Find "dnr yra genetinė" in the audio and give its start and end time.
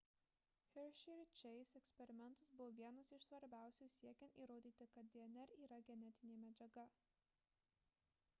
5.19-6.41